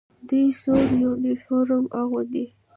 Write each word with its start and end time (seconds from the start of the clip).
دوی 0.27 0.45
سور 0.61 0.85
یونیفورم 1.03 1.83
اغوندي. 2.01 2.45